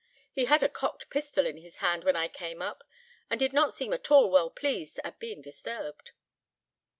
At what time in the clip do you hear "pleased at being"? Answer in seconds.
4.49-5.43